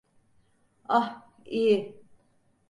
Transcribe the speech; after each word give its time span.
Ah, 0.89 1.29
iyi. 1.45 2.01